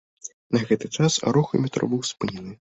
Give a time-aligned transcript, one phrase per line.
[0.57, 2.61] На гэты час рух у метро быў спынены.